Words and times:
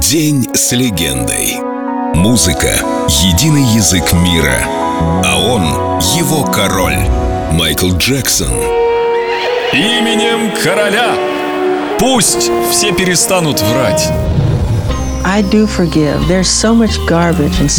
День 0.00 0.48
с 0.54 0.72
легендой. 0.72 1.58
Музыка— 2.14 2.72
единый 3.08 3.64
язык 3.74 4.14
мира, 4.14 4.64
а 5.24 5.36
он— 5.38 6.00
его 6.16 6.44
король. 6.44 6.96
Майкл 7.52 7.90
Джексон. 7.92 8.50
Именем 9.74 10.52
короля 10.64 11.14
пусть 11.98 12.50
все 12.70 12.92
перестанут 12.92 13.60
врать. 13.60 14.08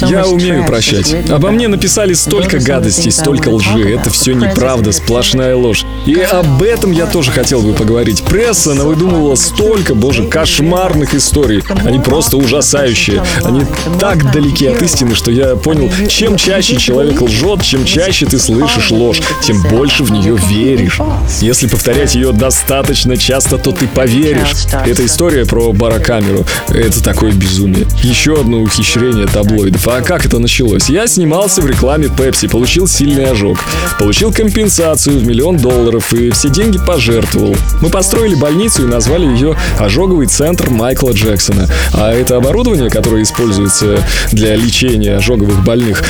Я 0.09 0.27
умею 0.27 0.65
прощать. 0.65 1.29
Обо 1.29 1.51
мне 1.51 1.67
написали 1.67 2.13
столько 2.13 2.59
гадостей, 2.59 3.11
столько 3.11 3.49
лжи. 3.49 3.95
Это 3.95 4.09
все 4.09 4.33
неправда, 4.33 4.91
сплошная 4.91 5.55
ложь. 5.55 5.85
И 6.05 6.15
об 6.15 6.61
этом 6.61 6.91
я 6.91 7.05
тоже 7.05 7.31
хотел 7.31 7.61
бы 7.61 7.73
поговорить. 7.73 8.23
Пресса 8.23 8.73
навыдумывала 8.73 9.35
столько, 9.35 9.95
боже, 9.95 10.27
кошмарных 10.27 11.13
историй. 11.13 11.63
Они 11.85 11.99
просто 11.99 12.37
ужасающие. 12.37 13.23
Они 13.43 13.63
так 13.99 14.31
далеки 14.31 14.67
от 14.67 14.81
истины, 14.81 15.15
что 15.15 15.31
я 15.31 15.55
понял, 15.55 15.91
чем 16.07 16.37
чаще 16.37 16.77
человек 16.77 17.21
лжет, 17.21 17.63
чем 17.63 17.85
чаще 17.85 18.25
ты 18.25 18.39
слышишь 18.39 18.91
ложь, 18.91 19.21
тем 19.41 19.61
больше 19.63 20.03
в 20.03 20.11
нее 20.11 20.37
веришь. 20.49 20.99
Если 21.41 21.67
повторять 21.67 22.15
ее 22.15 22.31
достаточно 22.31 23.17
часто, 23.17 23.57
то 23.57 23.71
ты 23.71 23.87
поверишь. 23.87 24.53
Эта 24.85 25.05
история 25.05 25.45
про 25.45 25.71
барокамеру. 25.73 26.45
Это 26.69 27.03
такой 27.03 27.30
такое 27.31 27.33
безумие. 27.33 27.87
Еще 28.03 28.33
одно 28.39 28.59
ухищрение 28.59 29.27
таблоидов. 29.27 29.87
А 29.87 30.01
как 30.01 30.25
это 30.25 30.39
началось? 30.39 30.89
Я 30.89 31.07
снимался 31.07 31.61
в 31.61 31.65
рекламе 31.65 32.09
Пепси, 32.09 32.47
получил 32.47 32.87
сильный 32.87 33.25
ожог. 33.25 33.59
Получил 33.99 34.31
компенсацию 34.33 35.19
в 35.19 35.25
миллион 35.25 35.57
долларов 35.57 36.13
и 36.13 36.29
все 36.31 36.49
деньги 36.49 36.79
пожертвовал. 36.85 37.55
Мы 37.81 37.89
построили 37.89 38.35
больницу 38.35 38.83
и 38.83 38.85
назвали 38.85 39.25
ее 39.25 39.55
ожоговый 39.79 40.27
центр 40.27 40.69
Майкла 40.69 41.11
Джексона. 41.11 41.67
А 41.93 42.11
это 42.11 42.37
оборудование, 42.37 42.89
которое 42.89 43.23
используется 43.23 44.03
для 44.31 44.55
лечения 44.55 45.17
ожоговых 45.17 45.63
больных, 45.63 46.03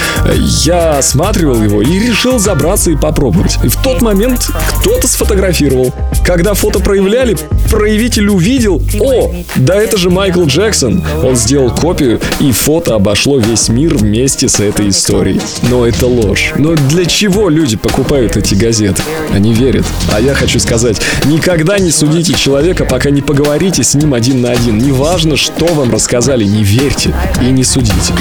я 0.64 0.98
осматривал 0.98 1.62
его 1.62 1.82
и 1.82 2.00
решил 2.00 2.40
забраться 2.40 2.92
и 2.92 2.96
попробовать. 2.96 3.58
И 3.64 3.68
в 3.68 3.76
тот 3.78 4.02
момент 4.02 4.50
кто-то 4.80 5.08
сфотографировал. 5.08 5.94
Когда 6.26 6.54
фото 6.54 6.80
проявляли, 6.80 7.38
проявитель 7.70 8.30
увидел, 8.30 8.82
о, 9.00 9.34
да 9.56 9.76
это 9.76 9.98
же 9.98 10.10
Майкл 10.10 10.46
Джексон. 10.46 11.04
Он 11.24 11.36
сделал 11.36 11.70
копию, 11.70 12.20
и 12.40 12.52
фото 12.52 12.96
обошло 12.96 13.38
весь 13.40 13.70
мир 13.70 13.96
вместе 13.96 14.48
с 14.50 14.60
этой 14.60 14.90
историей. 14.90 15.40
Но 15.64 15.86
это 15.86 16.08
ложь. 16.08 16.54
Но 16.58 16.76
для 16.76 17.06
чего 17.06 17.50
люди 17.50 17.78
покупают 17.78 18.38
эти 18.38 18.56
газеты? 18.56 19.02
Они 19.32 19.54
верят. 19.54 19.86
А 20.12 20.20
я 20.20 20.34
хочу 20.34 20.60
сказать, 20.60 21.02
никогда 21.26 21.78
не 21.80 21.92
судите 21.92 22.34
человека, 22.34 22.86
пока 22.86 23.10
не 23.10 23.22
поговорите 23.22 23.84
с 23.84 23.96
ним 23.96 24.14
один 24.14 24.42
на 24.42 24.52
один. 24.52 24.78
Неважно, 24.78 25.38
что 25.38 25.66
вам 25.68 25.92
рассказали, 25.92 26.44
не 26.44 26.64
верьте 26.64 27.14
и 27.42 27.46
не 27.46 27.64
судите. 27.64 28.14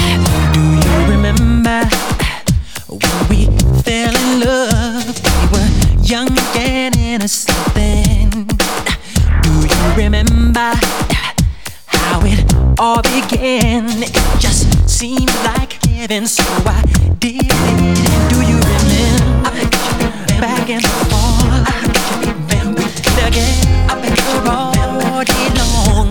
seems 15.21 15.43
like 15.45 15.79
giving, 15.81 16.25
so 16.25 16.43
I 16.65 16.81
did 17.19 17.41
it. 17.43 18.29
Do 18.29 18.37
you 18.41 18.57
remember? 18.57 19.49
I 19.49 19.69
got 19.69 20.41
back 20.41 20.69
and 20.69 20.83
forth. 21.09 21.61
I 21.67 21.87
got 21.95 22.11
remember 22.25 22.81
again. 23.27 23.57
I've 23.89 24.01
the 24.01 24.35
road 24.47 25.29
long. 25.59 26.09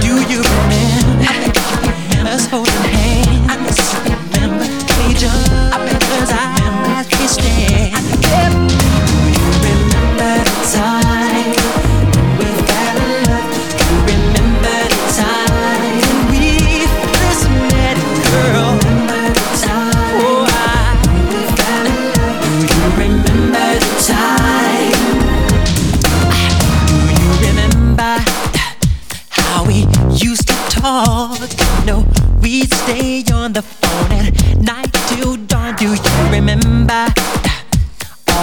Do 0.00 0.14
you 0.30 0.40
remember? 0.42 1.24
Us 2.30 2.46
holding 2.46 2.93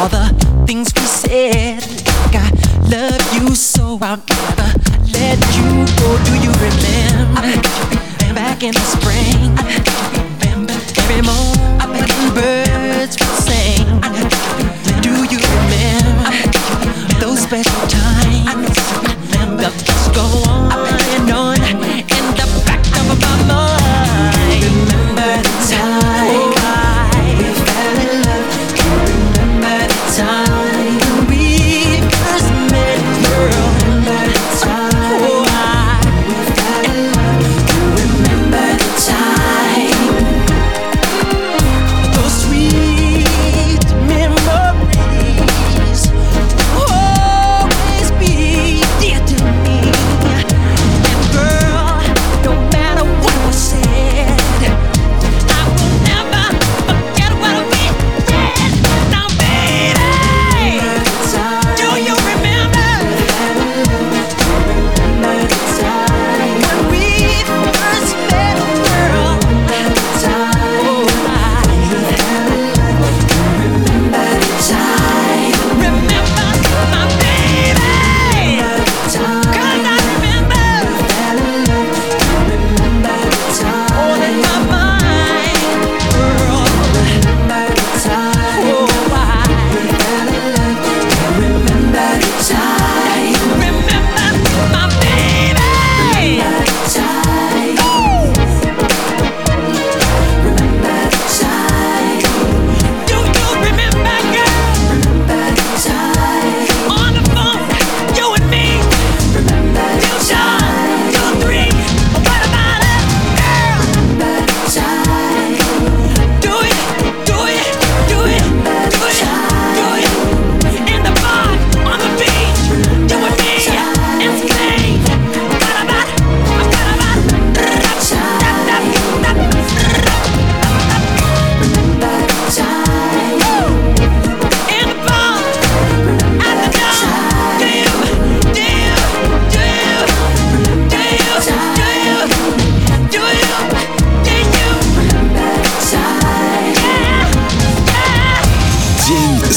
all 0.01 0.09
the 0.09 0.65
things 0.65 0.91
we 0.95 1.01
said? 1.01 1.79
Like 2.25 2.35
I 2.35 2.49
love 2.89 3.21
you 3.35 3.53
so 3.53 3.99
I'll 4.01 4.17
never 4.17 4.69
let 5.13 5.37
you 5.57 5.85
go. 5.99 6.09
Do 6.25 6.33
you 6.41 6.51
remember 6.67 7.61
back 8.33 8.63
in 8.63 8.73
the 8.73 8.85
spring? 8.95 9.53
Remember 10.41 10.73
every 10.73 11.21
morning 11.21 11.50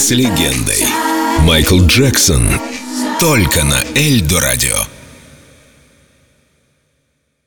с 0.05 0.11
легендой. 0.11 0.85
Майкл 1.45 1.81
Джексон. 1.81 2.61
Только 3.19 3.65
на 3.65 3.83
Эльдо 3.95 4.39
радио. 4.39 4.94